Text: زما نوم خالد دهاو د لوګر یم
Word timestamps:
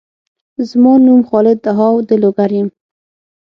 زما 0.69 0.93
نوم 1.05 1.21
خالد 1.29 1.57
دهاو 1.65 1.95
د 2.09 2.11
لوګر 2.21 2.49
یم 2.57 2.67